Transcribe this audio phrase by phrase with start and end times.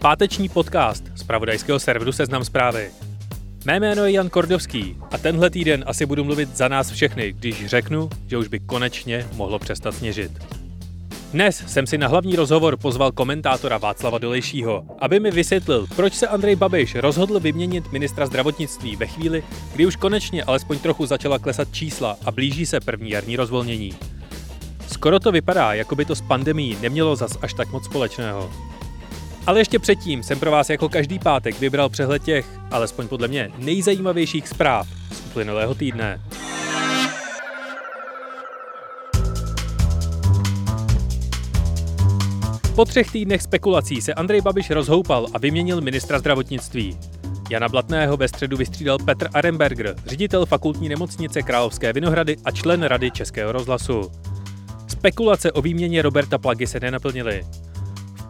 [0.00, 2.90] Páteční podcast z pravodajského serveru Seznam zprávy.
[3.64, 7.66] Mé jméno je Jan Kordovský a tenhle týden asi budu mluvit za nás všechny, když
[7.66, 10.32] řeknu, že už by konečně mohlo přestat sněžit.
[11.32, 16.28] Dnes jsem si na hlavní rozhovor pozval komentátora Václava Dolejšího, aby mi vysvětlil, proč se
[16.28, 19.42] Andrej Babiš rozhodl vyměnit ministra zdravotnictví ve chvíli,
[19.74, 23.92] kdy už konečně alespoň trochu začala klesat čísla a blíží se první jarní rozvolnění.
[24.92, 28.67] Skoro to vypadá, jako by to s pandemí nemělo zas až tak moc společného.
[29.48, 33.50] Ale ještě předtím jsem pro vás jako každý pátek vybral přehled těch, alespoň podle mě,
[33.58, 36.20] nejzajímavějších zpráv z uplynulého týdne.
[42.74, 46.98] Po třech týdnech spekulací se Andrej Babiš rozhoupal a vyměnil ministra zdravotnictví.
[47.50, 53.10] Jana Blatného ve středu vystřídal Petr Aremberger, ředitel fakultní nemocnice Královské Vinohrady a člen Rady
[53.10, 54.12] Českého rozhlasu.
[54.88, 57.44] Spekulace o výměně Roberta Plagy se nenaplnily.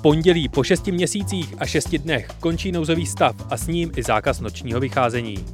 [0.02, 4.40] Pondělí po šesti měsících a šesti dnech končí nouzový stav a s ním i zákaz
[4.40, 5.44] nočního vycházení.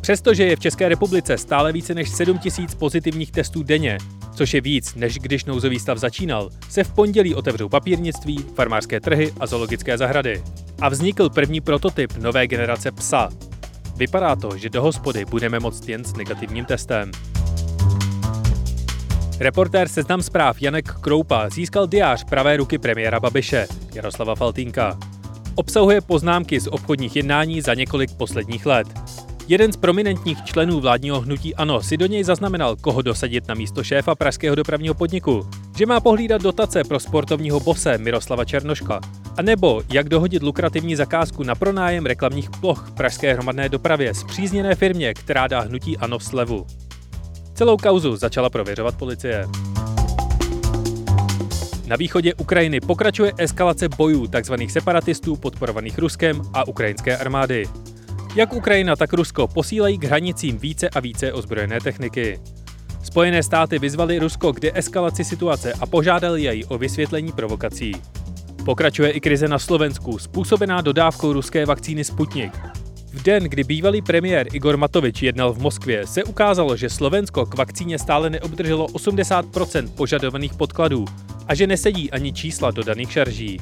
[0.00, 3.98] Přestože je v České republice stále více než 7 tisíc pozitivních testů denně,
[4.34, 9.32] což je víc, než když nouzový stav začínal, se v pondělí otevřou papírnictví, farmářské trhy
[9.40, 10.42] a zoologické zahrady.
[10.80, 13.28] A vznikl první prototyp nové generace psa.
[13.96, 17.10] Vypadá to, že do hospody budeme moct jen s negativním testem.
[19.40, 24.98] Reportér Seznam zpráv Janek Kroupa získal diář pravé ruky premiéra Babiše, Jaroslava Faltínka.
[25.54, 28.86] Obsahuje poznámky z obchodních jednání za několik posledních let.
[29.48, 33.84] Jeden z prominentních členů vládního hnutí ANO si do něj zaznamenal, koho dosadit na místo
[33.84, 39.00] šéfa pražského dopravního podniku, že má pohlídat dotace pro sportovního bose Miroslava Černoška,
[39.36, 44.74] a nebo jak dohodit lukrativní zakázku na pronájem reklamních ploch pražské hromadné dopravě z přízněné
[44.74, 46.66] firmě, která dá hnutí ANO slevu.
[47.60, 49.48] Celou kauzu začala prověřovat policie.
[51.86, 54.54] Na východě Ukrajiny pokračuje eskalace bojů tzv.
[54.68, 57.66] separatistů podporovaných Ruskem a ukrajinské armády.
[58.36, 62.40] Jak Ukrajina, tak Rusko posílají k hranicím více a více ozbrojené techniky.
[63.02, 67.92] Spojené státy vyzvali Rusko k deeskalaci situace a požádali jej o vysvětlení provokací.
[68.64, 72.79] Pokračuje i krize na Slovensku, způsobená dodávkou ruské vakcíny Sputnik.
[73.12, 77.54] V den, kdy bývalý premiér Igor Matovič jednal v Moskvě, se ukázalo, že Slovensko k
[77.54, 81.04] vakcíně stále neobdrželo 80% požadovaných podkladů
[81.46, 83.60] a že nesedí ani čísla dodaných šarží.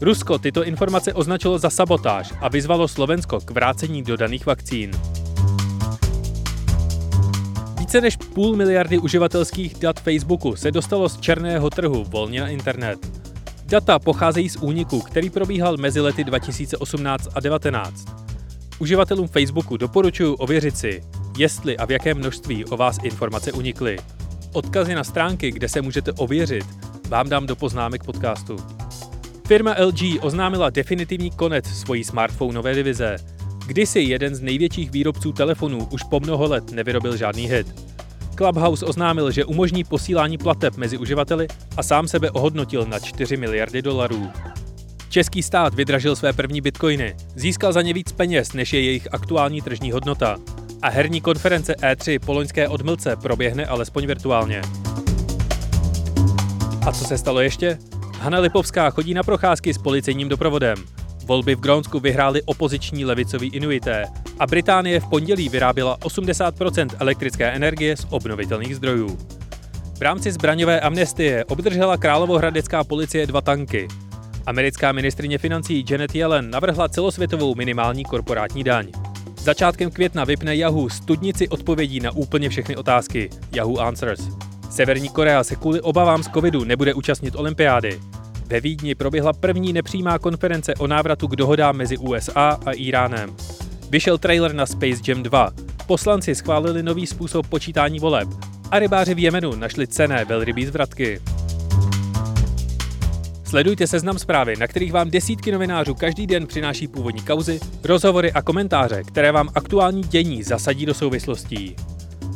[0.00, 4.90] Rusko tyto informace označilo za sabotáž a vyzvalo Slovensko k vrácení dodaných vakcín.
[7.78, 12.98] Více než půl miliardy uživatelských dat Facebooku se dostalo z černého trhu volně na internet.
[13.64, 18.25] Data pocházejí z úniku, který probíhal mezi lety 2018 a 2019.
[18.78, 21.02] Uživatelům Facebooku doporučuji ověřit si,
[21.38, 23.98] jestli a v jakém množství o vás informace unikly.
[24.52, 26.64] Odkazy na stránky, kde se můžete ověřit,
[27.08, 28.56] vám dám do poznámek podcastu.
[29.46, 33.16] Firma LG oznámila definitivní konec svojí smartphoneové divize.
[33.66, 37.66] Kdysi jeden z největších výrobců telefonů už po mnoho let nevyrobil žádný hit.
[38.36, 43.82] Clubhouse oznámil, že umožní posílání plateb mezi uživateli a sám sebe ohodnotil na 4 miliardy
[43.82, 44.30] dolarů.
[45.16, 49.62] Český stát vydražil své první bitcoiny, získal za ně víc peněz, než je jejich aktuální
[49.62, 50.36] tržní hodnota.
[50.82, 54.62] A herní konference E3 po loňské odmlce proběhne alespoň virtuálně.
[56.86, 57.78] A co se stalo ještě?
[58.20, 60.76] Hanna Lipovská chodí na procházky s policejním doprovodem.
[61.24, 64.04] Volby v Grónsku vyhráli opoziční levicoví inuité
[64.38, 69.18] a Británie v pondělí vyráběla 80% elektrické energie z obnovitelných zdrojů.
[69.98, 73.88] V rámci zbraňové amnestie obdržela královohradecká policie dva tanky.
[74.46, 78.86] Americká ministrině financí Janet Yellen navrhla celosvětovou minimální korporátní daň.
[79.38, 84.28] Začátkem května vypne Yahoo studnici odpovědí na úplně všechny otázky Yahoo Answers.
[84.70, 88.00] Severní Korea se kvůli obavám z covidu nebude účastnit olympiády.
[88.46, 93.36] Ve Vídni proběhla první nepřímá konference o návratu k dohodám mezi USA a Iránem.
[93.90, 95.50] Vyšel trailer na Space Jam 2.
[95.86, 98.28] Poslanci schválili nový způsob počítání voleb
[98.70, 101.20] a rybáři v Jemenu našli cené velrybí zvratky.
[103.48, 108.42] Sledujte seznam zprávy, na kterých vám desítky novinářů každý den přináší původní kauzy, rozhovory a
[108.42, 111.76] komentáře, které vám aktuální dění zasadí do souvislostí.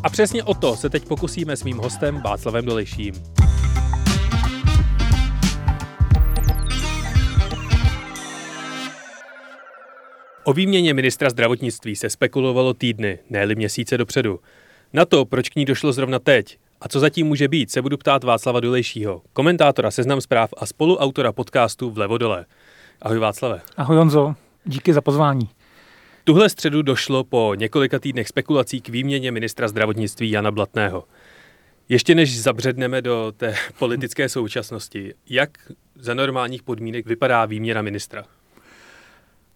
[0.03, 3.15] A přesně o to se teď pokusíme s mým hostem Václavem Dolejším.
[10.45, 14.41] O výměně ministra zdravotnictví se spekulovalo týdny, ne měsíce dopředu.
[14.93, 17.97] Na to, proč k ní došlo zrovna teď a co zatím může být, se budu
[17.97, 22.47] ptát Václava Dolejšího, komentátora Seznam zpráv a spoluautora podcastu Vlevo dole.
[23.03, 23.61] Ahoj Václave.
[23.77, 24.35] Ahoj Honzo,
[24.65, 25.49] díky za pozvání.
[26.25, 31.05] Tuhle středu došlo po několika týdnech spekulací k výměně ministra zdravotnictví Jana Blatného.
[31.89, 35.51] Ještě než zabředneme do té politické současnosti, jak
[35.95, 38.25] za normálních podmínek vypadá výměna ministra?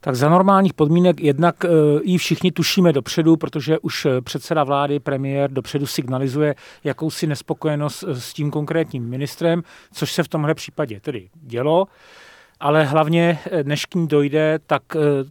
[0.05, 1.69] Tak za normálních podmínek jednak e,
[2.03, 6.55] ji všichni tušíme dopředu, protože už eh, předseda vlády, premiér dopředu signalizuje
[6.85, 9.62] jakousi nespokojenost eh, s tím konkrétním ministrem,
[9.93, 11.87] což se v tomhle případě tedy dělo.
[12.61, 14.83] Ale hlavně, než k ní dojde, tak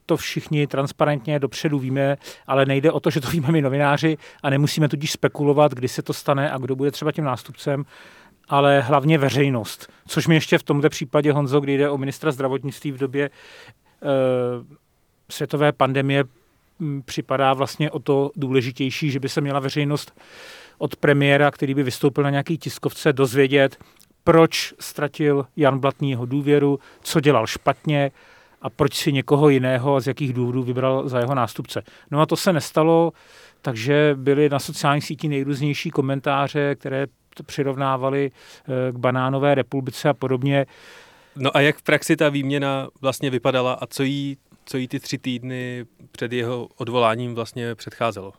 [0.06, 2.18] to všichni transparentně dopředu víme,
[2.48, 6.02] ale nejde o to, že to víme my novináři a nemusíme tudíž spekulovat, kdy se
[6.02, 7.84] to stane a kdo bude třeba tím nástupcem,
[8.50, 9.92] ale hlavně veřejnost.
[10.08, 13.30] Což mi ještě v tomto případě, Honzo, kdy jde o ministra zdravotnictví v době
[13.83, 13.83] Eh,
[15.30, 16.24] světové pandemie
[16.80, 20.22] hm, připadá vlastně o to důležitější, že by se měla veřejnost
[20.78, 23.78] od premiéra, který by vystoupil na nějaký tiskovce, dozvědět,
[24.24, 28.12] proč ztratil Jan Blatný jeho důvěru, co dělal špatně
[28.62, 31.84] a proč si někoho jiného a z jakých důvodů vybral za jeho nástupce.
[32.12, 33.12] No a to se nestalo,
[33.62, 40.14] takže byly na sociálních sítích nejrůznější komentáře, které to přirovnávali eh, k banánové republice a
[40.14, 40.66] podobně.
[41.36, 45.00] No a jak v praxi ta výměna vlastně vypadala a co jí, co jí ty
[45.00, 48.34] tři týdny před jeho odvoláním vlastně předcházelo?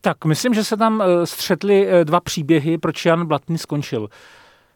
[0.00, 4.08] Tak myslím, že se tam eh, střetly eh, dva příběhy, proč Jan Blatný skončil.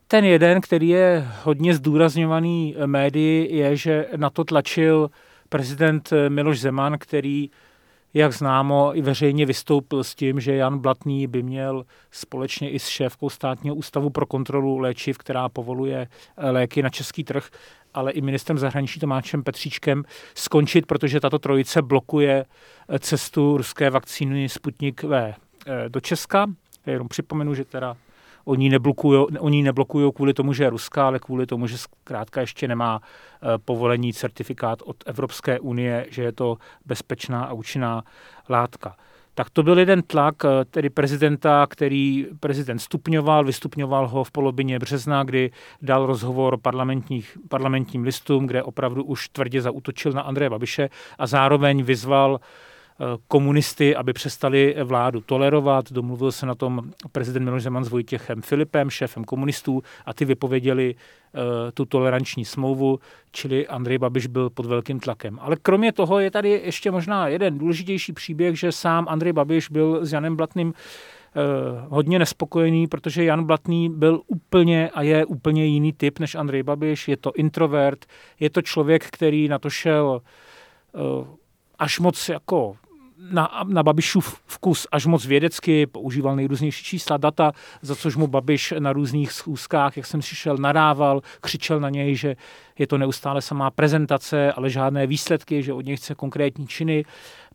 [0.06, 5.10] Ten jeden, který je hodně zdůrazňovaný eh, médii, je, že na to tlačil
[5.48, 7.50] prezident Miloš Zeman, který
[8.14, 12.86] jak známo, i veřejně vystoupil s tím, že Jan Blatný by měl společně i s
[12.86, 17.48] šéfkou státního ústavu pro kontrolu léčiv, která povoluje eh, léky na český trh,
[17.94, 20.04] ale i ministrem zahraničí Tomáčem Petříčkem
[20.34, 22.44] skončit, protože tato trojice blokuje
[22.88, 25.34] eh, cestu ruské vakcíny Sputnik V eh,
[25.88, 26.46] do Česka.
[26.86, 27.96] Já jenom připomenu, že teda
[28.44, 32.68] Oni neblokují, oni neblokují kvůli tomu, že je ruská, ale kvůli tomu, že zkrátka ještě
[32.68, 36.56] nemá eh, povolení, certifikát od Evropské unie, že je to
[36.86, 38.02] bezpečná a účinná
[38.48, 38.96] látka.
[39.34, 44.78] Tak to byl jeden tlak, eh, tedy prezidenta, který prezident stupňoval, vystupňoval ho v polovině
[44.78, 45.50] března, kdy
[45.82, 50.88] dal rozhovor parlamentních, parlamentním listům, kde opravdu už tvrdě zautočil na Andreje Babiše
[51.18, 52.38] a zároveň vyzval uh,
[53.28, 55.92] komunisty, aby přestali vládu tolerovat.
[55.92, 56.82] Domluvil se na tom
[57.12, 61.40] prezident Miloš Zeman s Vojtěchem Filipem, šéfem komunistů, a ty vypověděli uh,
[61.74, 62.98] tu toleranční smlouvu,
[63.32, 65.38] čili Andrej Babiš byl pod velkým tlakem.
[65.40, 70.06] Ale kromě toho je tady ještě možná jeden důležitější příběh, že sám Andrej Babiš byl
[70.06, 70.74] s Janem Blatným uh,
[71.88, 77.08] hodně nespokojený, protože Jan Blatný byl úplně a je úplně jiný typ než Andrej Babiš.
[77.08, 78.06] Je to introvert,
[78.40, 80.22] je to člověk, který na to šel
[80.92, 81.26] uh,
[81.78, 82.76] až moc jako
[83.20, 87.52] na, na Babišův vkus až moc vědecky, používal nejrůznější čísla, data,
[87.82, 92.36] za což mu Babiš na různých schůzkách, jak jsem slyšel, nadával, křičel na něj, že
[92.78, 97.04] je to neustále samá prezentace, ale žádné výsledky, že od něj chce konkrétní činy.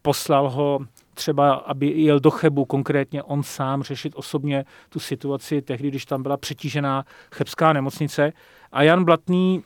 [0.01, 0.79] Poslal ho
[1.13, 6.23] třeba, aby jel do Chebu konkrétně on sám řešit osobně tu situaci tehdy, když tam
[6.23, 8.33] byla přetížená chebská nemocnice.
[8.71, 9.63] A Jan Blatný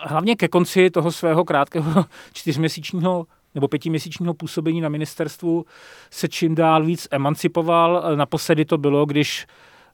[0.00, 5.64] hlavně ke konci toho svého krátkého čtyřměsíčního nebo pětiměsíčního působení na ministerstvu
[6.10, 8.04] se čím dál víc emancipoval.
[8.16, 9.46] Naposledy to bylo, když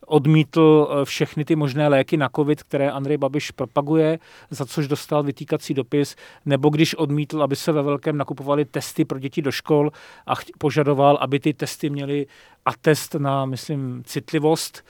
[0.08, 4.18] odmítl eh, všechny ty možné léky na covid, které Andrej Babiš propaguje,
[4.50, 9.18] za což dostal vytýkací dopis, nebo když odmítl, aby se ve velkém nakupovaly testy pro
[9.18, 9.90] děti do škol
[10.26, 12.26] a požadoval, aby ty testy měly
[12.64, 14.84] atest na, myslím, citlivost,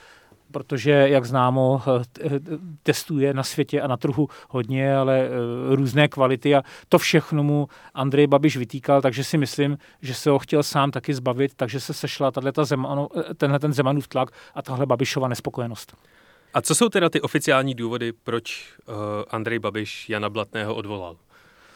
[0.50, 2.30] protože, jak známo, eh,
[2.82, 5.30] testuje na světě a na trhu hodně, ale eh,
[5.76, 10.38] různé kvality a to všechno mu Andrej Babiš vytýkal, takže si myslím, že se ho
[10.38, 14.86] chtěl sám taky zbavit, takže se sešla Zemano, eh, tenhle ten Zemanův tlak a tahle
[14.86, 15.96] Babišova nespokojenost.
[16.54, 18.74] A co jsou teda ty oficiální důvody, proč
[19.30, 21.16] Andrej Babiš Jana Blatného odvolal?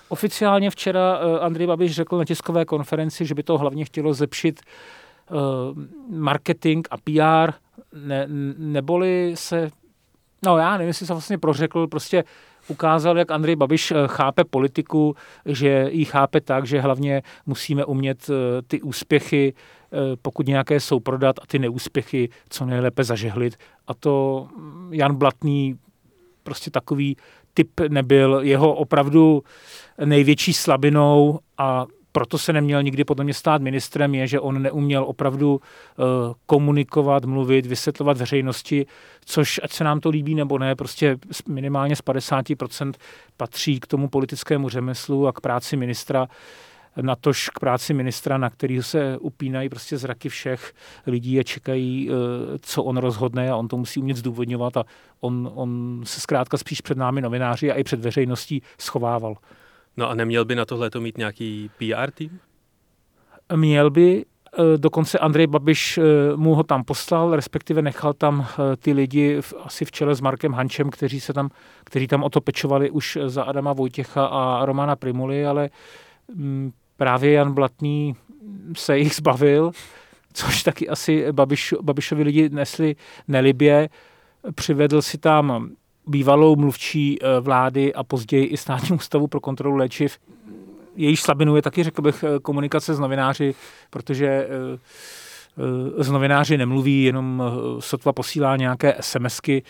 [0.08, 4.60] Oficiálně včera Andrej Babiš řekl na tiskové konferenci, že by to hlavně chtělo zlepšit
[6.10, 7.52] marketing a PR
[7.92, 8.26] ne,
[8.58, 9.70] neboli se,
[10.46, 12.24] no já nevím, jestli se vlastně prořekl, prostě
[12.68, 18.30] ukázal, jak Andrej Babiš eh, chápe politiku, že ji chápe tak, že hlavně musíme umět
[18.30, 23.56] eh, ty úspěchy, eh, pokud nějaké jsou prodat a ty neúspěchy co nejlépe zažehlit.
[23.86, 25.78] A to mm, Jan Blatný
[26.42, 27.16] prostě takový
[27.54, 28.40] typ nebyl.
[28.42, 29.42] Jeho opravdu
[30.04, 35.04] největší slabinou a proto se neměl nikdy podle mě stát ministrem, je, že on neuměl
[35.04, 36.04] opravdu uh,
[36.46, 38.86] komunikovat, mluvit, vysvětlovat veřejnosti,
[39.24, 41.16] což, ať se nám to líbí nebo ne, prostě
[41.48, 42.92] minimálně z 50%
[43.36, 46.28] patří k tomu politickému řemeslu a k práci ministra
[47.00, 50.72] natož k práci ministra, na který se upínají prostě zraky všech
[51.06, 52.14] lidí a čekají, eh,
[52.58, 54.84] co on rozhodne a on to musí umět zdůvodňovat a
[55.20, 59.36] on, on se zkrátka spíš před námi novináři a i před veřejností schovával.
[59.96, 62.40] No a neměl by na tohle to mít nějaký PR tým?
[63.56, 66.02] Měl by, eh, dokonce Andrej Babiš eh,
[66.36, 68.46] mu ho tam poslal, respektive nechal tam
[68.78, 71.50] ty lidi asi v čele s Markem Hančem, kteří, se tam,
[71.84, 75.70] kteří tam o to pečovali už za Adama Vojtěcha a Romana Primuly, ale
[76.34, 78.16] mm, právě Jan Blatný
[78.76, 79.70] se jich zbavil,
[80.32, 82.96] což taky asi Babiš, Babišovi lidi nesli
[83.28, 83.88] nelibě.
[84.54, 85.70] Přivedl si tam
[86.06, 90.18] bývalou mluvčí eh, vlády a později i státní ústavu pro kontrolu léčiv.
[90.96, 93.54] Jejíž slabinu je taky, řekl bych, eh, komunikace s novináři,
[93.90, 94.78] protože eh,
[96.04, 97.42] z novináři nemluví, jenom
[97.78, 99.62] sotva posílá nějaké SMSky.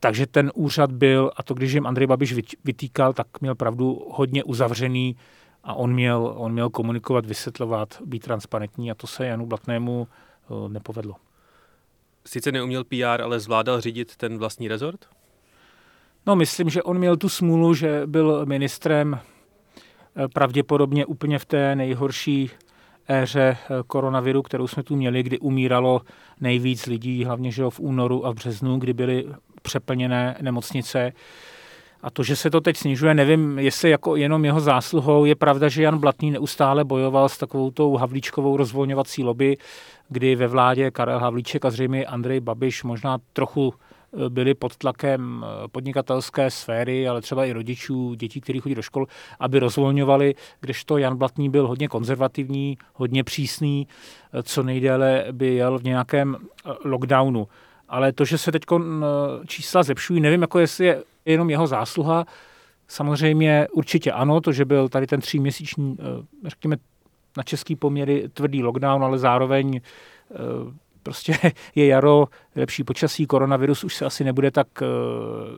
[0.00, 4.44] Takže ten úřad byl, a to když jim Andrej Babiš vytýkal, tak měl pravdu hodně
[4.44, 5.16] uzavřený
[5.64, 10.68] a on měl, on měl komunikovat, vysvětlovat, být transparentní a to se Janu Blatnému eh,
[10.68, 11.14] nepovedlo.
[12.26, 15.08] Sice neuměl PR, ale zvládal řídit ten vlastní rezort?
[16.28, 21.76] No, myslím, že on měl tu smůlu, že byl ministrem eh, pravděpodobně úplně v té
[21.76, 22.50] nejhorší
[23.08, 26.00] éře eh, koronaviru, kterou jsme tu měli, kdy umíralo
[26.40, 29.26] nejvíc lidí, hlavně že v únoru a v březnu, kdy byly
[29.62, 31.12] přeplněné nemocnice.
[32.02, 35.24] A to, že se to teď snižuje, nevím, jestli jako jenom jeho zásluhou.
[35.24, 39.56] Je pravda, že Jan Blatný neustále bojoval s takovou tou havlíčkovou rozvolňovací lobby,
[40.08, 43.74] kdy ve vládě Karel Havlíček a zřejmě Andrej Babiš možná trochu
[44.28, 49.06] byli pod tlakem e, podnikatelské sféry, ale třeba i rodičů, dětí, kteří chodí do škol,
[49.40, 53.86] aby rozvolňovali, kdežto Jan Blatný byl hodně konzervativní, hodně přísný,
[54.32, 56.36] e, co nejdéle by jel v nějakém
[56.84, 57.48] lockdownu.
[57.88, 58.62] Ale to, že se teď
[59.46, 62.26] čísla zlepšují, nevím, jako jestli je jenom jeho zásluha.
[62.88, 66.76] Samozřejmě určitě ano, to, že byl tady ten tříměsíční, eh, řekněme,
[67.36, 69.80] na český poměry tvrdý lockdown, ale zároveň
[70.30, 70.34] eh,
[71.02, 71.38] prostě
[71.74, 72.26] je jaro,
[72.56, 74.86] lepší počasí, koronavirus už se asi nebude tak eh,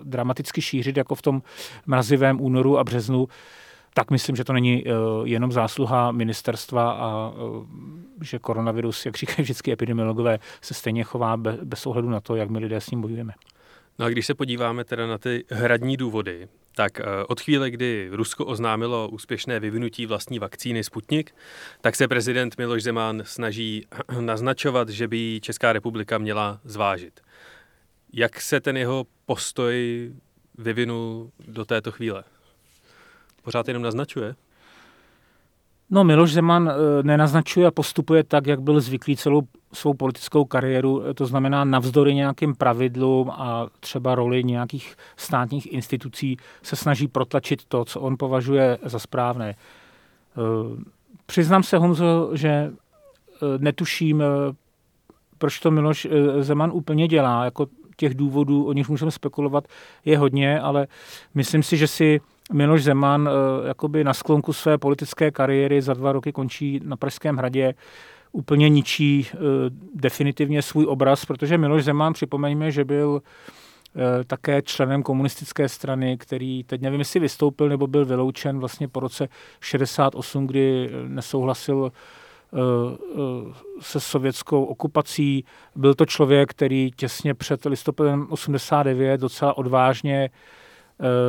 [0.04, 1.42] dramaticky šířit jako v tom
[1.86, 3.28] mrazivém únoru a březnu,
[3.94, 4.84] tak myslím, že to není
[5.24, 7.32] jenom zásluha ministerstva a
[8.22, 12.58] že koronavirus, jak říkají vždycky epidemiologové, se stejně chová bez ohledu na to, jak my
[12.58, 13.32] lidé s ním bojujeme.
[13.98, 16.48] No a když se podíváme teda na ty hradní důvody,
[16.80, 21.34] tak eh, od chvíle, kdy Rusko oznámilo úspěšné vyvinutí vlastní vakcíny Sputnik,
[21.80, 23.86] tak se prezident Miloš Zeman snaží
[24.20, 27.20] naznačovat, že by Česká republika měla zvážit.
[28.12, 30.10] Jak se ten jeho postoj
[30.58, 32.24] vyvinul do této chvíle?
[33.42, 34.34] Pořád jenom naznačuje?
[35.90, 39.42] No, Miloš Zeman eh, nenaznačuje a postupuje tak, jak byl zvyklý celou
[39.72, 46.76] svou politickou kariéru, to znamená navzdory nějakým pravidlům a třeba roli nějakých státních institucí se
[46.76, 49.50] snaží protlačit to, co on považuje za správné.
[49.50, 49.54] Eh,
[51.26, 52.72] přiznám se, Honzo, že eh,
[53.58, 54.22] netuším,
[55.38, 56.06] proč to Miloš
[56.40, 57.44] Zeman úplně dělá.
[57.44, 57.66] Jako
[58.00, 59.64] těch důvodů, o nich můžeme spekulovat,
[60.04, 60.86] je hodně, ale
[61.34, 62.20] myslím si, že si
[62.52, 67.36] Miloš Zeman eh, jakoby na sklonku své politické kariéry za dva roky končí na Pražském
[67.36, 67.74] hradě,
[68.32, 69.36] úplně ničí eh,
[69.94, 76.64] definitivně svůj obraz, protože Miloš Zeman, připomeňme, že byl eh, také členem komunistické strany, který
[76.64, 79.28] teď nevím, jestli vystoupil nebo byl vyloučen vlastně po roce
[79.60, 81.92] 68, kdy nesouhlasil
[83.80, 85.44] se sovětskou okupací.
[85.76, 90.30] Byl to člověk, který těsně před listopadem 89 docela odvážně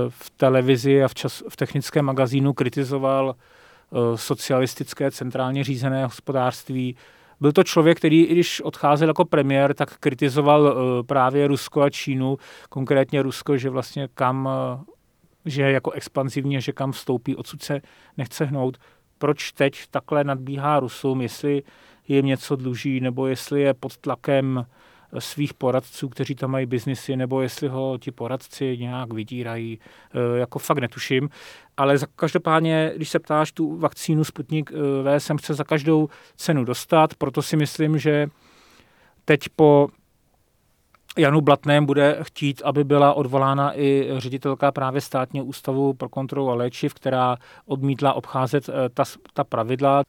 [0.09, 6.95] v televizi a v, čas, v technickém magazínu kritizoval eh, socialistické centrálně řízené hospodářství.
[7.41, 11.89] Byl to člověk, který, i když odcházel jako premiér, tak kritizoval eh, právě Rusko a
[11.89, 12.37] Čínu,
[12.69, 14.83] konkrétně Rusko, že vlastně kam, eh,
[15.45, 17.81] že jako expanzivně, že kam vstoupí, odsud se
[18.17, 18.77] nechce hnout.
[19.21, 21.63] Proč teď takhle nadbíhá Rusům, jestli
[22.07, 24.65] jim něco dluží, nebo jestli je pod tlakem
[25.19, 29.79] svých poradců, kteří tam mají biznisy, nebo jestli ho ti poradci nějak vydírají,
[30.13, 31.29] eh, jako fakt netuším.
[31.77, 36.09] Ale za, každopádně, když se ptáš tu vakcínu Sputnik eh, V, jsem chce za každou
[36.35, 38.27] cenu dostat, proto si myslím, že
[39.25, 39.87] teď po
[41.17, 46.55] Janu Blatném bude chtít, aby byla odvolána i ředitelka právě státního ústavu pro kontrolu a
[46.55, 49.03] léčiv, která odmítla obcházet eh, ta,
[49.33, 50.03] ta pravidla.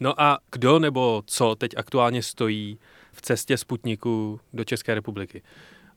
[0.00, 2.78] No a kdo nebo co teď aktuálně stojí
[3.12, 5.42] v cestě Sputniku do České republiky.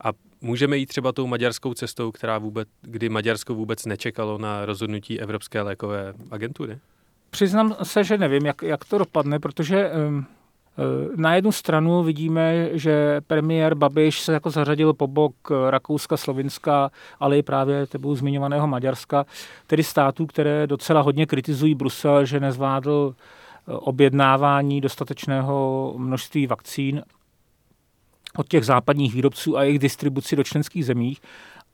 [0.04, 0.10] A
[0.42, 5.62] můžeme jít třeba tou maďarskou cestou, která vůbec, kdy Maďarsko vůbec nečekalo na rozhodnutí Evropské
[5.62, 6.80] lékové agentury?
[7.36, 10.26] přiznám se, že nevím, jak, jak to dopadne, protože um,
[11.16, 15.36] na jednu stranu vidíme, že premiér Babiš se jako zařadil po bok
[15.70, 19.26] Rakouska, Slovinska, ale i právě tebou zmiňovaného Maďarska,
[19.68, 23.16] tedy států, které docela hodně kritizují Brusel, že nezvládl
[23.68, 27.04] objednávání dostatečného množství vakcín
[28.38, 31.22] od těch západních výrobců a jejich distribuci do členských zemích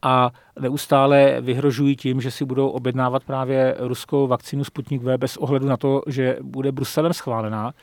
[0.01, 5.67] a neustále vyhrožují tím, že si budou objednávat právě ruskou vakcínu Sputnik V bez ohledu
[5.67, 7.73] na to, že bude Bruselem schválená.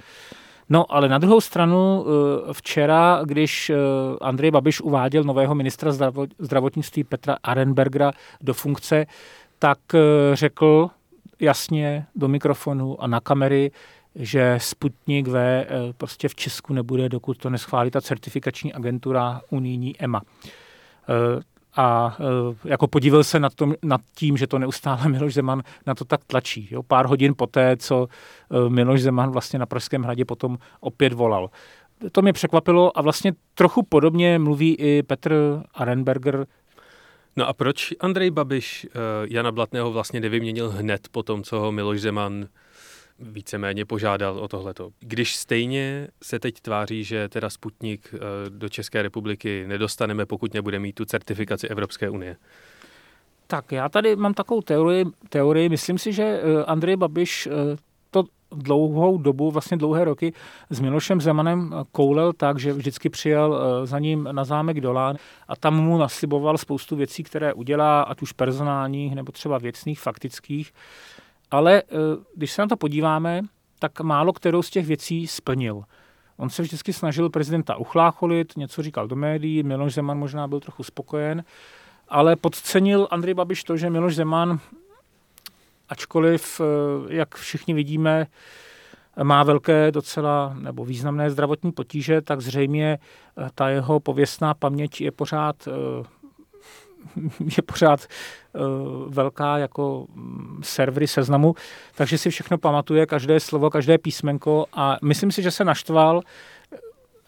[0.70, 3.76] No, ale na druhou stranu eh, včera, když eh,
[4.20, 5.92] Andrej Babiš uváděl nového ministra
[6.38, 9.06] zdravotnictví Petra Arenbergera do funkce,
[9.58, 10.00] tak eh,
[10.32, 10.90] řekl
[11.40, 13.70] jasně do mikrofonu a na kamery,
[14.14, 20.22] že Sputnik V prostě v Česku nebude, dokud to neschválí ta certifikační agentura unijní EMA
[21.78, 25.94] a e, jako podíval se nad, tom, nad tím, že to neustále Miloš Zeman na
[25.94, 26.68] to tak tlačí.
[26.70, 26.82] Jo?
[26.82, 28.06] Pár hodin poté, co
[28.66, 31.50] e, Miloš Zeman vlastně na Pražském hradě potom opět volal.
[32.12, 36.46] To mě překvapilo a vlastně trochu podobně mluví i Petr Arenberger,
[37.36, 41.72] No a proč Andrej Babiš uh, Jana Blatného vlastně nevyměnil hned po tom, co ho
[41.72, 42.48] Miloš Zeman
[43.18, 44.90] víceméně požádal o tohleto.
[45.00, 48.18] Když stejně se teď tváří, že teda Sputnik eh,
[48.50, 52.36] do České republiky nedostaneme, pokud nebude mít tu certifikaci Evropské unie.
[53.46, 55.68] Tak já tady mám takovou teorii, teorii.
[55.68, 57.76] myslím si, že eh, Andrej Babiš eh,
[58.10, 60.32] to dlouhou dobu, vlastně dlouhé roky
[60.70, 65.16] s Milošem Zemanem koulel tak, že vždycky přijel za ním na zámek Dolán
[65.48, 70.72] a tam mu nasliboval spoustu věcí, které udělá, ať už personálních nebo třeba věcných, faktických.
[71.50, 71.96] Ale eh,
[72.34, 73.42] když se na to podíváme,
[73.78, 75.82] tak málo kterou z těch věcí splnil.
[76.36, 80.82] On se vždycky snažil prezidenta uchlácholit, něco říkal do médií, Miloš Zeman možná byl trochu
[80.82, 81.44] spokojen,
[82.08, 84.60] ale podcenil Andrej Babiš to, že Miloš Zeman,
[85.88, 88.26] ačkoliv, eh, jak všichni vidíme,
[89.22, 92.98] má velké docela nebo významné zdravotní potíže, tak zřejmě
[93.38, 95.68] eh, ta jeho pověstná paměť je pořád
[97.56, 98.06] je pořád
[99.08, 100.06] velká jako
[100.62, 101.54] servery seznamu,
[101.94, 106.22] takže si všechno pamatuje, každé slovo, každé písmenko a myslím si, že se naštval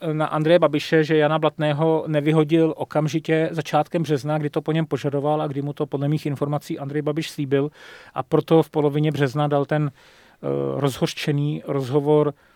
[0.01, 4.87] eh, na Andreje Babiše, že Jana Blatného nevyhodil okamžitě začátkem března, kdy to po něm
[4.87, 7.71] požadoval a kdy mu to podle mých informací Andrej Babiš slíbil.
[8.15, 12.50] A proto v polovině března dal ten uh, rozhořčený rozhovor Eh,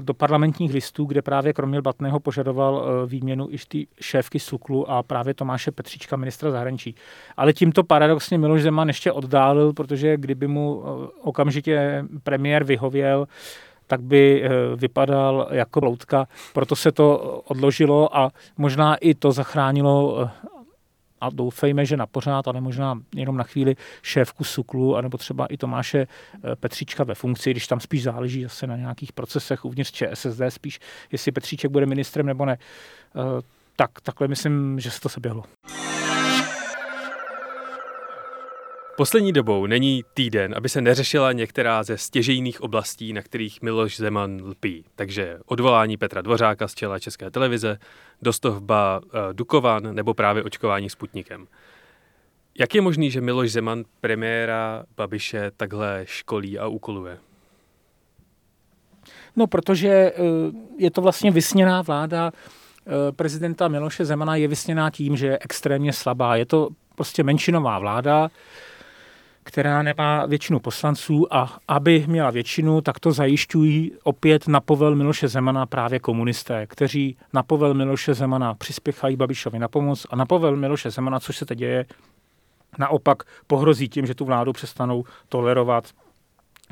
[0.00, 5.02] do parlamentních listů, kde právě kromě Batného požadoval eh, výměnu i ty šéfky Suklu a
[5.02, 6.94] právě Tomáše Petříčka, ministra zahraničí.
[7.36, 13.28] Ale tímto paradoxně Miloš Zeman ještě oddálil, protože kdyby mu eh, okamžitě premiér vyhověl,
[13.86, 14.44] tak by
[14.76, 16.28] vypadal jako loutka.
[16.52, 20.28] Proto se to odložilo a možná i to zachránilo
[21.22, 25.56] a doufejme, že na pořád, ale možná jenom na chvíli šéfku Suklu, anebo třeba i
[25.56, 30.42] Tomáše eh, Petříčka ve funkci, když tam spíš záleží zase na nějakých procesech uvnitř ČSSD,
[30.48, 30.80] spíš
[31.12, 32.58] jestli Petříček bude ministrem nebo ne.
[33.16, 33.42] Eh,
[33.76, 35.44] tak takhle myslím, že se to seběhlo.
[38.96, 44.40] Poslední dobou není týden, aby se neřešila některá ze stěžejných oblastí, na kterých Miloš Zeman
[44.44, 44.84] lpí.
[44.94, 47.78] Takže odvolání Petra Dvořáka z čela České televize,
[48.22, 51.46] dostavba uh, Dukovan nebo právě očkování Sputnikem.
[52.58, 57.18] Jak je možný, že Miloš Zeman premiéra Babiše takhle školí a úkoluje?
[59.36, 60.12] No, protože eh,
[60.78, 62.32] je to vlastně vysněná vláda
[62.86, 66.36] eh, prezidenta Miloše Zemana je vysněná tím, že je extrémně slabá.
[66.36, 68.30] Je to prostě menšinová vláda,
[69.44, 75.28] která nemá většinu poslanců a aby měla většinu, tak to zajišťují opět na povel Miloše
[75.28, 80.56] Zemana právě komunisté, kteří na povel Miloše Zemana přispěchají Babišovi na pomoc a na povel
[80.56, 81.86] Miloše Zemana, což se teď děje,
[82.78, 85.90] naopak pohrozí tím, že tu vládu přestanou tolerovat.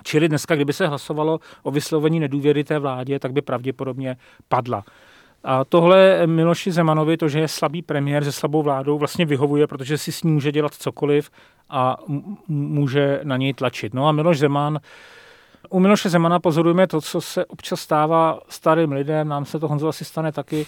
[0.03, 4.17] Čili dneska, kdyby se hlasovalo o vyslovení nedůvěry té vládě, tak by pravděpodobně
[4.49, 4.85] padla.
[5.45, 9.99] A tohle Miloši Zemanovi, to, že je slabý premiér se slabou vládou, vlastně vyhovuje, protože
[9.99, 11.31] si s ním může dělat cokoliv
[11.71, 11.97] a
[12.49, 13.95] může na něj tlačit.
[13.95, 14.81] No a Miloš Zeman,
[15.71, 19.89] u Miloše Zemana pozorujeme to, co se občas stává starým lidem, nám se to Honzo
[19.89, 20.67] asi stane taky,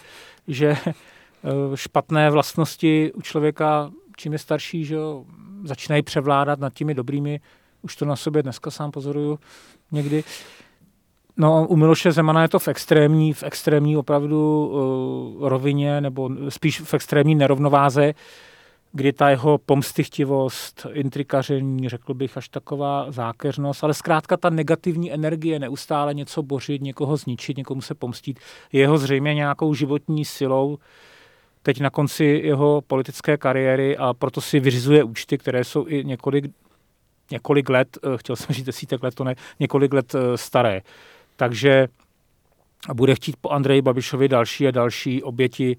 [0.49, 0.91] že eh,
[1.75, 5.25] špatné vlastnosti u člověka, čím je starší, že jo,
[5.65, 7.41] začínají převládat nad těmi dobrými.
[7.83, 9.39] Už to na sobě dneska sám pozoruju
[9.93, 10.25] někdy.
[11.37, 14.67] No, u Miloše Zemana je to v extrémní, v extrémní opravdu
[15.39, 18.15] uh, rovině, nebo spíš v extrémní nerovnováze,
[18.93, 25.59] kdy ta jeho pomstychtivost, intrikaření, řekl bych, až taková zákeřnost, ale zkrátka ta negativní energie,
[25.59, 28.41] neustále něco bořit, někoho zničit, někomu se pomstit,
[28.73, 30.79] je jeho zřejmě nějakou životní silou,
[31.63, 36.45] teď na konci jeho politické kariéry a proto si vyřizuje účty, které jsou i několik
[37.31, 40.81] několik let, chtěl jsem říct desítek let, to ne, několik let staré.
[41.37, 41.89] Takže
[42.95, 45.77] bude chtít po Andreji Babišovi další a další oběti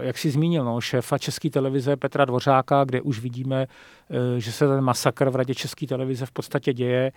[0.00, 3.66] jak si zmínil, no, šéfa České televize Petra Dvořáka, kde už vidíme,
[4.38, 7.12] že se ten masakr v radě České televize v podstatě děje.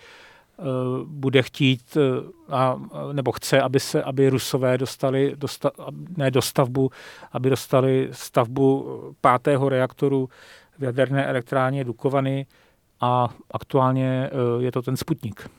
[0.59, 0.63] Eh,
[1.05, 5.71] bude chtít, eh, a, nebo chce, aby se, aby Rusové dostali, dosta,
[6.17, 6.89] ne dostavbu,
[7.31, 10.29] aby dostali stavbu pátého reaktoru
[10.79, 12.45] v jaderné elektrárně Dukovany
[13.01, 15.49] a aktuálně eh, je to ten Sputnik.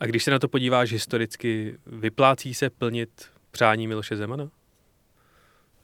[0.00, 4.48] A když se na to podíváš historicky, vyplácí se plnit přání Miloše Zemana?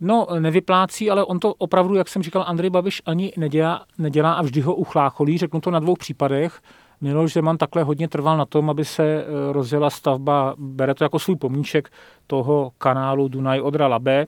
[0.00, 4.42] No, nevyplácí, ale on to opravdu, jak jsem říkal, Andrej Babiš ani nedělá, nedělá a
[4.42, 5.38] vždy ho uchlácholí.
[5.38, 6.60] Řeknu to na dvou případech.
[7.00, 11.18] Miloš Zeman takhle hodně trval na tom, aby se e, rozjela stavba, bere to jako
[11.18, 11.90] svůj pomníček
[12.26, 14.26] toho kanálu Dunaj Odra Labe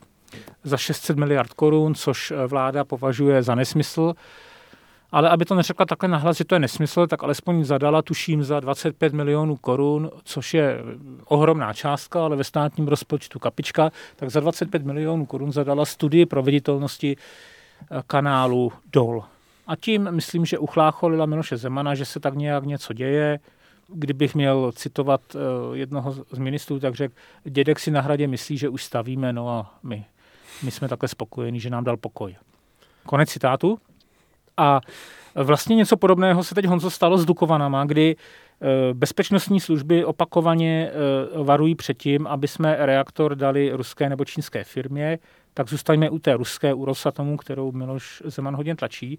[0.65, 4.15] za 600 miliard korun, což e, vláda považuje za nesmysl.
[5.13, 8.61] Ale aby to neřekla takhle nahlas, že to je nesmysl, tak alespoň zadala, tuším, za
[8.61, 10.79] 25 milionů korun, což je
[11.25, 17.17] ohromná částka, ale ve státním rozpočtu kapička, tak za 25 milionů korun zadala studii proveditelnosti
[17.17, 19.25] e, kanálu Dol.
[19.67, 23.41] A tím myslím, že uchlácholila Miloše Zemana, že se tak nějak něco děje.
[23.89, 25.39] Kdybych měl citovat eh,
[25.77, 29.75] jednoho z ministrů, tak řekl, dědek si na hradě myslí, že už stavíme, no a
[29.83, 30.05] my,
[30.63, 32.37] my jsme takhle spokojení, že nám dal pokoj.
[33.07, 33.79] Konec citátu.
[34.57, 34.81] A
[35.35, 41.43] vlastně něco podobného se teď Honzo stalo s Dukovanama, kdy eh, bezpečnostní služby opakovaně eh,
[41.43, 45.19] varují před tím, aby jsme reaktor dali ruské nebo čínské firmě,
[45.55, 49.19] tak zůstaňme u té ruské, u Rosatomu, kterou Miloš Zeman hodně tlačí.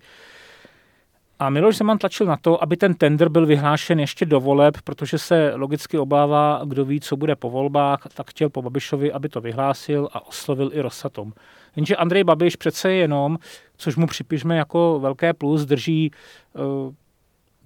[1.39, 5.17] A Miloš Zeman tlačil na to, aby ten tender byl vyhlášen ještě do voleb, protože
[5.17, 9.41] se logicky obává, kdo ví, co bude po volbách, tak chtěl po Babišovi, aby to
[9.41, 11.33] vyhlásil a oslovil i Rosatom.
[11.75, 13.37] Jenže Andrej Babiš přece jenom,
[13.83, 16.11] což mu připišme jako velké plus, drží
[16.53, 16.93] uh,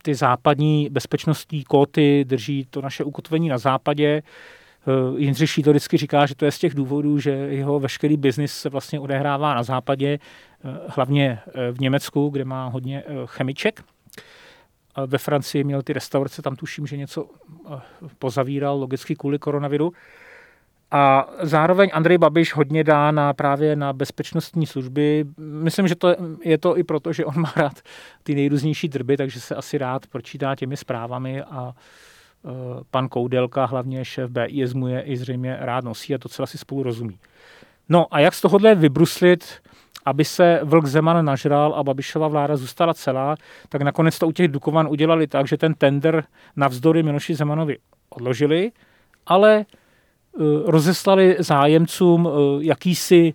[0.03, 4.23] ty západní bezpečnostní kóty, drží to naše ukotvení na západě,
[4.88, 8.53] Eh, Jindřich Šíto vždycky říká, že to je z těch důvodů, že jeho veškerý biznis
[8.53, 13.84] se vlastně odehrává na západě, eh, hlavně eh, v Německu, kde má hodně chemiček.
[15.06, 17.30] Ve Francii měl ty restaurace, tam tuším, že něco
[18.19, 19.91] pozavíral logicky kvůli koronaviru.
[20.91, 25.26] A zároveň Andrej Babiš hodně dá na právě na bezpečnostní služby.
[25.38, 27.82] Myslím, že to je to i proto, že on má rád
[28.23, 31.73] ty nejrůznější drby, takže se asi rád pročítá těmi zprávami a
[32.45, 36.58] Eh, pan Koudelka, hlavně šéf BISMu, je i zřejmě rád nosí a to celé si
[36.58, 37.19] spolu rozumí.
[37.89, 39.62] No a jak z tohohle vybruslit,
[40.06, 43.36] aby se Vlk Zeman nažral a Babišova vláda zůstala celá,
[43.69, 46.23] tak nakonec to u těch Dukovan udělali tak, že ten tender
[46.56, 47.78] navzdory Miloši Zemanovi
[48.10, 48.71] odložili,
[49.26, 49.65] ale
[50.65, 53.34] rozeslali zájemcům eh, jakýsi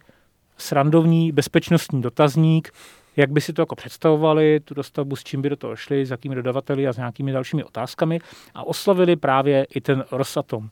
[0.58, 2.72] srandovní bezpečnostní dotazník,
[3.16, 6.10] jak by si to jako představovali, tu dostavbu, s čím by do toho šli, s
[6.10, 8.20] jakými dodavateli a s nějakými dalšími otázkami
[8.54, 10.68] a oslovili právě i ten Rosatom.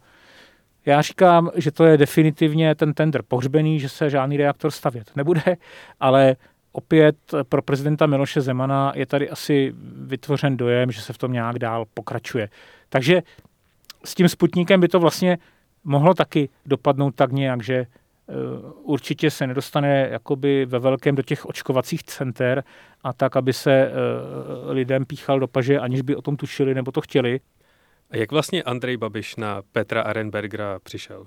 [0.86, 5.56] Já říkám, že to je definitivně ten tender pohřbený, že se žádný reaktor stavět nebude,
[6.00, 6.36] ale
[6.72, 7.16] opět
[7.48, 11.84] pro prezidenta Miloše Zemana je tady asi vytvořen dojem, že se v tom nějak dál
[11.94, 12.48] pokračuje.
[12.88, 13.22] Takže
[14.04, 15.38] s tím Sputnikem by to vlastně
[15.84, 17.86] mohlo taky dopadnout tak nějak, že
[18.30, 22.64] Eh, určitě se nedostane jakoby ve velkém do těch očkovacích center
[23.02, 23.92] a tak, aby se eh,
[24.72, 27.40] lidem píchal do paže, aniž by o tom tušili nebo to chtěli.
[28.10, 31.26] A jak vlastně Andrej Babiš na Petra Arenbergera přišel?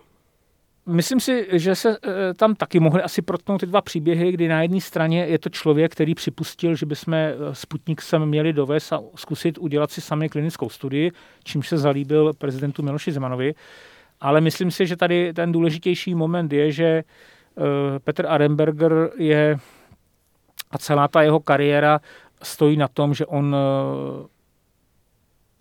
[0.85, 4.61] Myslím si, že se eh, tam taky mohly asi protnout ty dva příběhy, kdy na
[4.61, 7.15] jedné straně je to člověk, který připustil, že bychom
[7.53, 11.11] Sputnik sem měli dovést a zkusit udělat si sami klinickou studii,
[11.43, 13.53] čímž se zalíbil prezidentu Miloši Zemanovi.
[14.23, 17.03] Ale myslím si, že tady ten důležitější moment je, že eh,
[17.99, 19.57] Petr Arenberger je
[20.71, 21.99] a celá ta jeho kariéra
[22.43, 24.27] stojí na tom, že on, eh,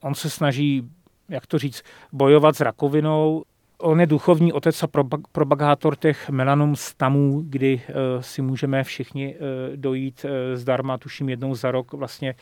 [0.03, 0.91] on se snaží,
[1.29, 3.45] jak to říct, bojovat s rakovinou.
[3.79, 4.89] On je duchovní otec a
[5.33, 9.37] propagátor těch melanom stamů, kdy uh, si můžeme všichni
[9.77, 12.35] dojít zdarma, tuším jednou za rok vlastně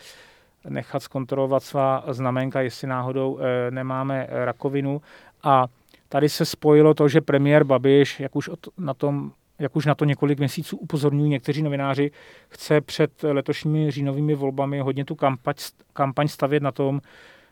[0.69, 3.39] nechat zkontrolovat svá znamenka, jestli náhodou
[3.71, 5.03] nemáme rakovinu.
[5.43, 5.67] A
[6.13, 10.05] Tady se spojilo to, že premiér Babiš, jak už na tom jak už na to
[10.05, 12.11] několik měsíců upozorňují někteří novináři,
[12.49, 15.55] chce před letošními říjnovými volbami hodně tu kampaň,
[15.93, 17.01] kampaň stavět na tom,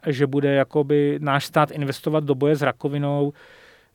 [0.07, 3.33] že bude jakoby náš stát investovat do boje s rakovinou,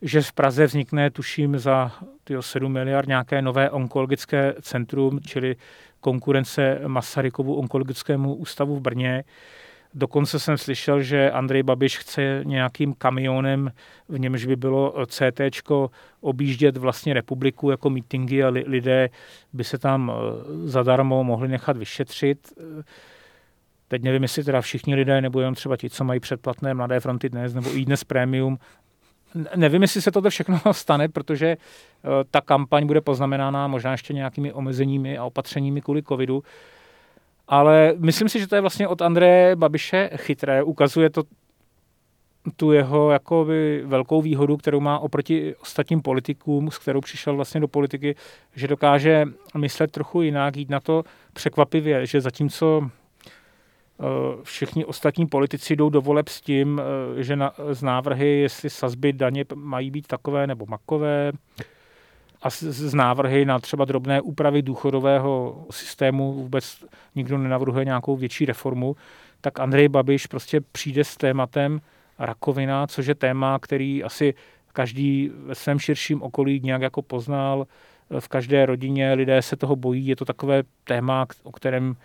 [0.01, 1.91] že v Praze vznikne, tuším, za
[2.23, 5.55] tyjo, 7 miliard nějaké nové onkologické centrum, čili
[5.99, 9.23] konkurence Masarykovu onkologickému ústavu v Brně.
[9.95, 13.71] Dokonce jsem slyšel, že Andrej Babiš chce nějakým kamionem,
[14.09, 15.71] v němž by bylo CT
[16.21, 19.09] objíždět vlastně republiku jako mítingy a li, lidé
[19.53, 22.53] by se tam eh, zadarmo mohli nechat vyšetřit.
[23.87, 27.29] Teď nevím, jestli teda všichni lidé, nebo jenom třeba ti, co mají předplatné Mladé fronty
[27.29, 28.59] dnes, nebo i dnes Premium.
[29.55, 31.57] Nevím, jestli se toto všechno stane, protože eh,
[32.31, 36.43] ta kampaň bude poznamenána možná ještě nějakými omezeními a opatřeními kvůli covidu.
[37.53, 40.63] Ale myslím si, že to je vlastně od Andreje Babiše chytré.
[40.63, 41.23] Ukazuje to
[42.55, 47.67] tu jeho jakoby velkou výhodu, kterou má oproti ostatním politikům, s kterou přišel vlastně do
[47.67, 48.15] politiky,
[48.55, 49.25] že dokáže
[49.57, 54.03] myslet trochu jinak, jít na to překvapivě, že zatímco eh,
[54.43, 59.13] všichni ostatní politici jdou do voleb s tím, eh, že na, z návrhy, jestli sazby
[59.13, 61.31] daně mají být takové nebo makové,
[62.43, 68.45] a z, z návrhy na třeba drobné úpravy důchodového systému vůbec nikdo nenavrhuje nějakou větší
[68.45, 68.95] reformu,
[69.41, 71.81] tak Andrej Babiš prostě přijde s tématem,
[72.19, 74.33] rakovina, což je téma, který asi
[74.73, 77.67] každý ve svém širším okolí nějak jako poznal.
[78.19, 80.07] V každé rodině lidé se toho bojí.
[80.07, 81.95] Je to takové téma, o kterém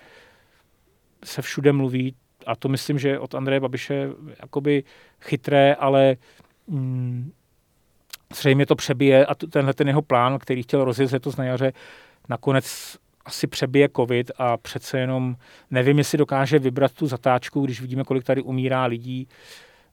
[1.25, 2.15] se všude mluví.
[2.47, 4.09] A to myslím, že od Andreje Babiše
[4.41, 4.85] jakoby
[5.21, 6.17] chytré, ale
[6.67, 7.33] mm,
[8.35, 11.73] zřejmě to přebije a tenhle ten jeho plán, který chtěl rozjet letos na jaře,
[12.29, 15.37] nakonec asi přebije covid a přece jenom
[15.71, 19.29] nevím, jestli dokáže vybrat tu zatáčku, když vidíme, kolik tady umírá lidí,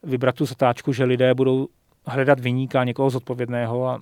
[0.04, 1.68] vybrat tu zatáčku, že lidé budou
[2.06, 4.00] hledat vyníka někoho zodpovědného a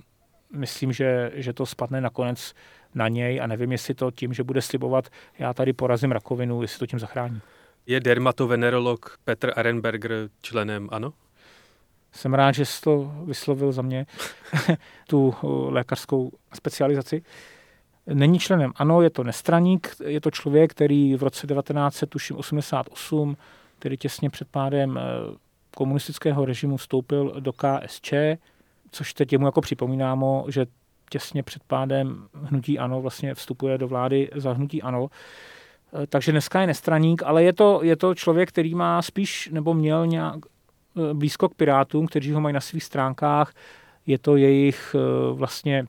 [0.52, 2.54] myslím, že, že to spadne nakonec
[2.94, 6.78] na něj a nevím, jestli to tím, že bude slibovat, já tady porazím rakovinu, jestli
[6.78, 7.40] to tím zachrání.
[7.86, 11.12] Je dermatovenerolog Petr Arenberger členem ANO?
[12.14, 14.06] Jsem rád, že jsi to vyslovil za mě,
[15.08, 15.34] tu
[15.68, 17.22] lékařskou specializaci.
[18.06, 23.36] Není členem ANO, je to nestraník, je to člověk, který v roce 1988,
[23.78, 25.02] tedy těsně před pádem eh,
[25.74, 28.12] komunistického režimu vstoupil do KSČ,
[28.90, 30.66] což teď mu jako připomínámo, že
[31.10, 35.08] těsně před pádem hnutí ANO vlastně vstupuje do vlády za hnutí ANO.
[36.02, 39.74] E, takže dneska je nestraník, ale je to, je to člověk, který má spíš nebo
[39.74, 40.38] měl nějak
[41.12, 43.52] blízko k Pirátům, kteří ho mají na svých stránkách.
[44.06, 44.98] Je to jejich e,
[45.34, 45.86] vlastně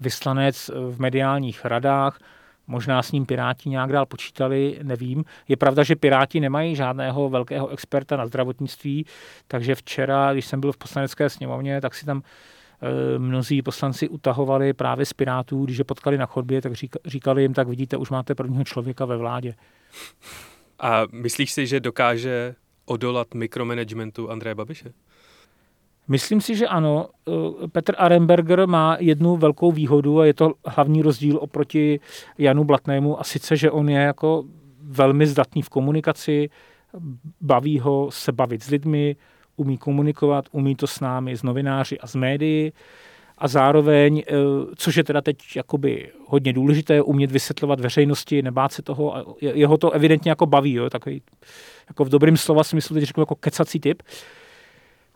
[0.00, 2.18] vyslanec v mediálních radách,
[2.66, 5.24] Možná s ním Piráti nějak dál počítali, nevím.
[5.48, 9.06] Je pravda, že Piráti nemají žádného velkého experta na zdravotnictví,
[9.48, 12.22] takže včera, když jsem byl v poslanecké sněmovně, tak si tam
[13.18, 16.72] mnozí poslanci utahovali právě z Pirátů, když je potkali na chodbě, tak
[17.04, 19.54] říkali jim, tak vidíte, už máte prvního člověka ve vládě.
[20.78, 22.54] A myslíš si, že dokáže
[22.84, 24.92] odolat mikromanagementu Andreje Babiše?
[26.08, 27.08] Myslím si, že ano.
[27.28, 32.00] Eh, Petr Arenberger má jednu velkou výhodu a je to hlavní rozdíl oproti
[32.38, 34.44] Janu Blatnému a sice, že on je jako
[34.82, 36.50] velmi zdatný v komunikaci,
[37.40, 39.16] baví ho se bavit s lidmi,
[39.56, 42.72] umí komunikovat, umí to s námi, s novináři a s médií
[43.42, 44.34] a zároveň, eh,
[44.76, 49.76] což je teda teď jakoby hodně důležité, umět vysvětlovat veřejnosti, nebát se toho a jeho
[49.76, 51.22] to evidentně jako baví, jo, takový
[51.88, 54.02] jako v dobrým slova smyslu, teď řeknu jako kecací typ.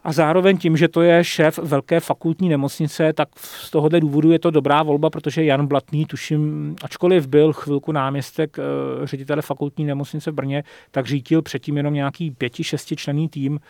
[0.04, 4.38] A zároveň tím, že to je šéf velké fakultní nemocnice, tak z tohohle důvodu je
[4.38, 8.62] to dobrá volba, protože Jan Blatný, tuším, ačkoliv byl chvilku náměstek e,
[9.06, 13.60] ředitele fakultní nemocnice v Brně, tak řídil předtím jenom nějaký pěti, šesti člený tým.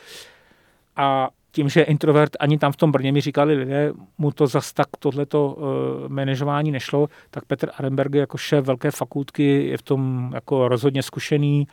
[0.97, 4.47] A tím, že je introvert, ani tam v tom Brně mi říkali lidé, mu to
[4.47, 9.83] zas tak tohleto e, manažování nešlo, tak Petr Arenberg jako šéf velké fakultky je v
[9.83, 11.66] tom jako rozhodně zkušený,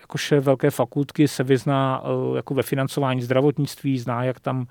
[0.00, 4.66] jako šéf velké fakultky se vyzná eh, jako ve financování zdravotnictví, zná, jak tam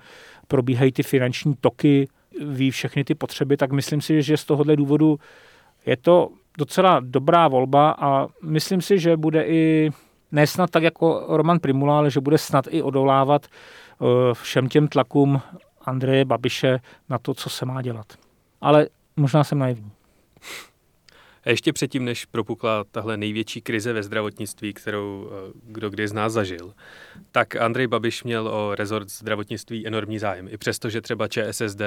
[0.47, 2.07] probíhají ty finanční toky,
[2.41, 5.19] ví všechny ty potřeby, tak myslím si, že z tohohle důvodu
[5.85, 9.91] je to docela dobrá volba a myslím si, že bude i
[10.31, 13.90] nesnad tak jako Roman Primula, ale že bude snad i odolávat eh,
[14.33, 15.41] všem těm tlakům
[15.81, 18.13] Andreje Babiše na to, co se má dělat.
[18.61, 19.91] Ale možná jsem naivní.
[21.43, 26.13] A ještě předtím, než propukla tahle největší krize ve zdravotnictví, kterou eh, kdo kdy z
[26.13, 26.73] nás zažil,
[27.31, 30.47] tak Andrej Babiš měl o rezort zdravotnictví enormní zájem.
[30.51, 31.81] I přesto, že třeba ČSSD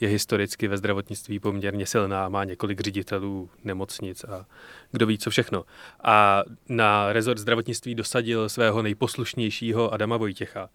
[0.00, 4.46] je historicky ve zdravotnictví poměrně silná má několik ředitelů nemocnic a
[4.92, 5.64] kdo ví co všechno.
[6.04, 10.68] A na rezort zdravotnictví dosadil svého nejposlušnějšího Adama Vojtěcha.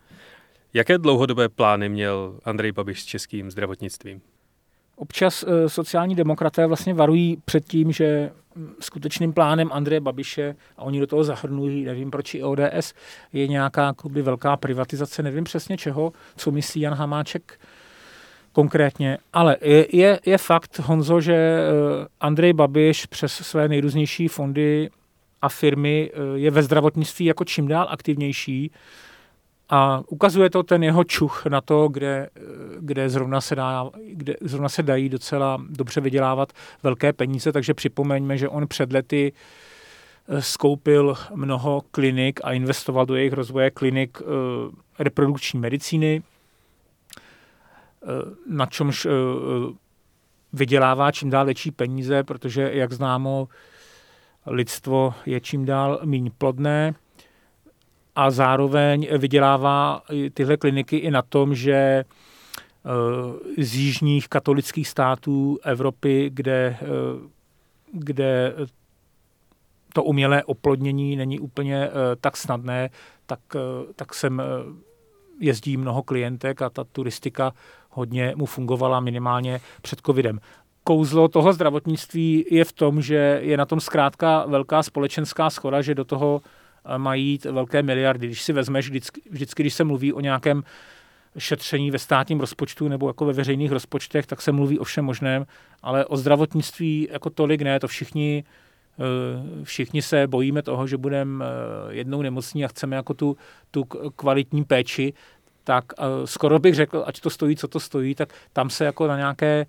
[0.73, 4.21] Jaké dlouhodobé plány měl Andrej Babiš s českým zdravotnictvím?
[4.95, 10.81] Občas eh, sociální demokraté vlastně varují před tím, že hm, skutečným plánem Andreje Babiše, a
[10.81, 12.93] oni do toho zahrnují, nevím proč i ODS,
[13.33, 17.59] je nějaká kluby velká privatizace, nevím přesně čeho, co myslí Jan Hamáček
[18.51, 19.17] konkrétně.
[19.33, 24.89] Ale je, je, je fakt, Honzo, že eh, Andrej Babiš přes své nejrůznější fondy
[25.41, 28.71] a firmy eh, je ve zdravotnictví jako čím dál aktivnější
[29.71, 32.29] a ukazuje to ten jeho čuch na to, kde,
[32.79, 36.53] kde, zrovna, se dá, kde zrovna se dají docela dobře vydělávat
[36.83, 39.33] velké peníze, takže připomeňme, že on před lety
[40.39, 44.21] skoupil mnoho klinik a investoval do jejich rozvoje klinik
[44.99, 46.23] reprodukční medicíny,
[48.49, 49.07] na čemž
[50.53, 53.47] vydělává čím dál větší peníze, protože, jak známo,
[54.45, 56.93] lidstvo je čím dál méně plodné
[58.15, 60.01] a zároveň vydělává
[60.33, 66.85] tyhle kliniky i na tom, že eh, z jižních katolických států Evropy, kde, eh,
[67.93, 68.53] kde
[69.93, 72.89] to umělé oplodnění není úplně eh, tak snadné,
[73.25, 73.39] tak,
[73.95, 74.41] tak sem
[75.39, 77.53] jezdí mnoho klientek a ta turistika
[77.89, 80.39] hodně mu fungovala minimálně před covidem.
[80.83, 85.95] Kouzlo toho zdravotnictví je v tom, že je na tom zkrátka velká společenská schoda, že
[85.95, 86.41] do toho
[86.97, 88.27] mají velké miliardy.
[88.27, 90.63] Když si vezmeš, vždycky, vždycky když se mluví o nějakém
[91.37, 95.45] šetření ve státním rozpočtu nebo jako ve veřejných rozpočtech, tak se mluví o všem možném,
[95.83, 98.43] ale o zdravotnictví jako tolik ne, to všichni
[98.99, 103.37] eh, všichni se bojíme toho, že budeme eh, jednou nemocní a chceme jako tu,
[103.71, 103.83] tu
[104.15, 105.13] kvalitní péči,
[105.63, 105.85] tak
[106.25, 109.65] skoro bych řekl, ať to stojí, co to stojí, tak tam se jako na nějaké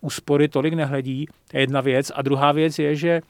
[0.00, 1.26] úspory tolik nehledí.
[1.50, 2.12] To je jedna věc.
[2.14, 3.20] A druhá věc je, že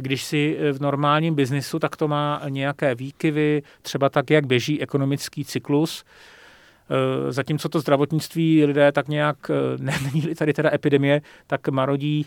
[0.00, 5.44] když si v normálním biznisu, tak to má nějaké výkyvy, třeba tak, jak běží ekonomický
[5.44, 6.04] cyklus.
[6.90, 12.26] E, zatímco to zdravotnictví lidé tak nějak, e, není tady teda epidemie, tak marodí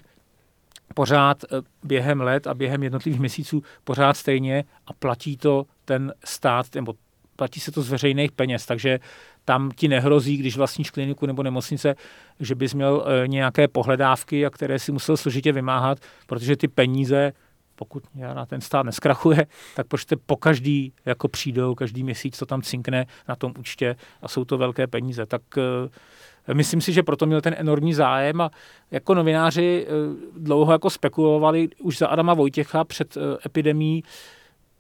[0.93, 1.45] pořád
[1.84, 6.93] během let a během jednotlivých měsíců pořád stejně a platí to ten stát, nebo
[7.36, 8.99] platí se to z veřejných peněz, takže
[9.45, 11.95] tam ti nehrozí, když vlastníš kliniku nebo nemocnice,
[12.39, 17.34] že bys měl nějaké pohledávky, a které si musel složitě vymáhat, protože ty peníze,
[17.79, 22.61] pokud na ten stát neskrachuje, tak prostě po každý jako přijdou, každý měsíc to tam
[22.61, 25.25] cinkne na tom účtě a jsou to velké peníze.
[25.25, 28.51] Tak e, myslím si, že proto měl ten enormní zájem a
[28.91, 29.91] jako novináři e,
[30.39, 34.03] dlouho jako spekulovali už za Adama Vojtěcha před epidemí,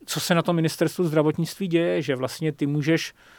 [0.09, 3.38] co se na tom ministerstvu zdravotnictví děje, že vlastně ty můžeš eh,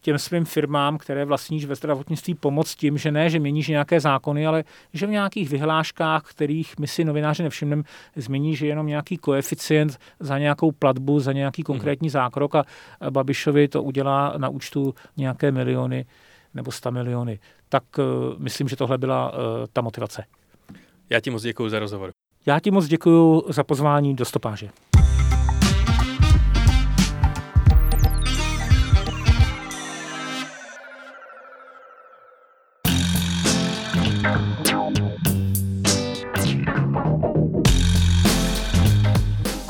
[0.00, 4.46] těm svým firmám, které vlastníš ve zdravotnictví, pomoct tím, že ne, že měníš nějaké zákony,
[4.46, 7.82] ale že v nějakých vyhláškách, kterých my si novináři nevšimneme,
[8.16, 11.66] změníš jenom nějaký koeficient za nějakou platbu, za nějaký mhm.
[11.66, 12.64] konkrétní zákrok a
[13.10, 16.06] Babišovi to udělá na účtu nějaké miliony
[16.54, 17.38] nebo 100 miliony.
[17.68, 18.04] Tak uh,
[18.38, 19.38] myslím, že tohle byla uh,
[19.72, 20.24] ta motivace.
[21.10, 22.10] Já ti moc děkuji za rozhovor.
[22.46, 24.68] Já ti moc děkuji za pozvání do stopáže.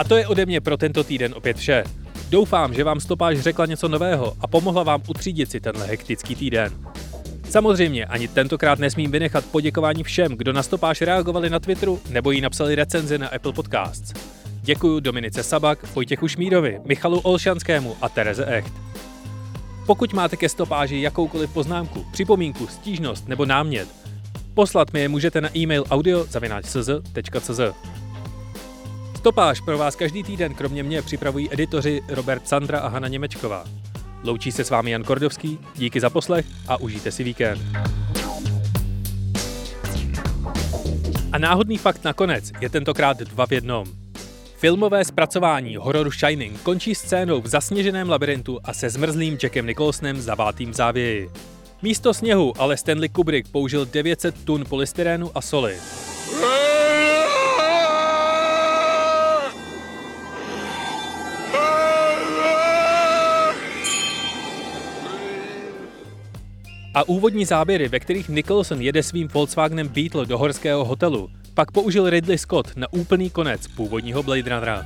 [0.09, 1.85] To je ode mě pro tento týden opět vše.
[2.31, 6.73] Doufám, že vám stopáž řekla něco nového a pomohla vám utřídit si tenhle hektický týden.
[7.51, 12.41] Samozřejmě ani tentokrát nesmím vynechat poděkování všem, kdo na stopáž reagovali na Twitteru nebo jí
[12.41, 14.13] napsali recenzi na Apple Podcasts.
[14.63, 18.73] Děkuji Dominice Sabak, Vojtěchu Šmírovi, Michalu Olšanskému a Tereze Echt.
[19.87, 23.89] Pokud máte ke stopáži jakoukoliv poznámku, připomínku, stížnost nebo námět,
[24.55, 27.61] poslat mi je můžete na e-mail audio.cz.cz.
[29.25, 33.65] Stopáž pro vás každý týden kromě mě připravují editoři Robert Sandra a Hana Němečková.
[34.25, 37.63] Loučí se s vámi Jan Kordovský, díky za poslech a užijte si víkend.
[41.33, 43.87] A náhodný fakt nakonec je tentokrát dva v jednom.
[44.57, 50.71] Filmové zpracování hororu Shining končí scénou v zasněženém labirintu a se zmrzlým Jackem Nicholsonem zavátým
[50.71, 51.31] v závěji.
[51.83, 55.77] Místo sněhu ale Stanley Kubrick použil 900 tun polystyrénu a soli.
[66.95, 72.11] A úvodní záběry, ve kterých Nicholson jede svým Volkswagenem Beetle do horského hotelu, pak použil
[72.11, 74.85] Ridley Scott na úplný konec původního Blade Runnera.